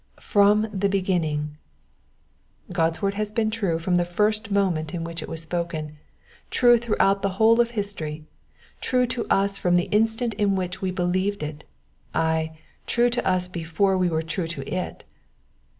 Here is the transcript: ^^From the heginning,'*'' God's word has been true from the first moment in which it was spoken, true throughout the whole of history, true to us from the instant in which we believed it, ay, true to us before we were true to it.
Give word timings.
^^From 0.19 0.63
the 0.73 0.87
heginning,'*'' 0.89 1.59
God's 2.71 3.03
word 3.03 3.13
has 3.13 3.31
been 3.31 3.51
true 3.51 3.77
from 3.77 3.97
the 3.97 4.03
first 4.03 4.49
moment 4.49 4.95
in 4.95 5.03
which 5.03 5.21
it 5.21 5.29
was 5.29 5.43
spoken, 5.43 5.95
true 6.49 6.79
throughout 6.79 7.21
the 7.21 7.29
whole 7.37 7.61
of 7.61 7.69
history, 7.77 8.25
true 8.79 9.05
to 9.05 9.27
us 9.29 9.59
from 9.59 9.75
the 9.75 9.87
instant 9.91 10.33
in 10.39 10.55
which 10.55 10.81
we 10.81 10.89
believed 10.89 11.43
it, 11.43 11.65
ay, 12.15 12.57
true 12.87 13.11
to 13.11 13.23
us 13.23 13.47
before 13.47 13.95
we 13.95 14.09
were 14.09 14.23
true 14.23 14.47
to 14.47 14.67
it. 14.67 15.03